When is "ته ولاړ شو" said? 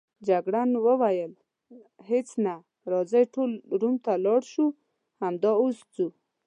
4.05-4.67